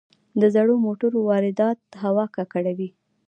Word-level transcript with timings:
د 0.39 0.43
زړو 0.55 0.73
موټرو 0.85 1.19
واردات 1.29 1.79
هوا 2.03 2.25
ککړوي. 2.35 2.89